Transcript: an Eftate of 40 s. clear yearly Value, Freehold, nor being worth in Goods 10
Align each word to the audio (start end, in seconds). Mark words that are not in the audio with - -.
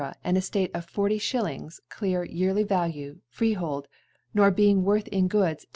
an 0.23 0.33
Eftate 0.35 0.71
of 0.73 0.85
40 0.85 1.17
s. 1.17 1.79
clear 1.89 2.23
yearly 2.23 2.63
Value, 2.63 3.19
Freehold, 3.29 3.87
nor 4.33 4.49
being 4.49 4.83
worth 4.83 5.07
in 5.09 5.27
Goods 5.27 5.63
10 5.65 5.69